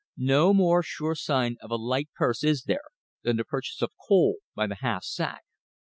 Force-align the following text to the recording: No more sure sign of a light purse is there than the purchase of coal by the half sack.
No 0.17 0.51
more 0.51 0.81
sure 0.81 1.13
sign 1.13 1.57
of 1.61 1.69
a 1.69 1.75
light 1.75 2.09
purse 2.15 2.43
is 2.43 2.63
there 2.63 2.89
than 3.21 3.37
the 3.37 3.43
purchase 3.43 3.83
of 3.83 3.91
coal 4.09 4.37
by 4.55 4.65
the 4.65 4.77
half 4.81 5.03
sack. 5.03 5.43